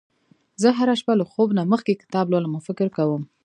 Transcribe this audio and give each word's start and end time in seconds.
زه 0.61 0.69
هره 0.79 0.95
شپه 1.01 1.13
له 1.19 1.25
خوب 1.31 1.49
نه 1.57 1.63
مخکې 1.71 1.99
کتاب 2.01 2.25
لولم 2.31 2.53
او 2.57 2.61
فکر 2.67 2.87
کوم 2.97 3.21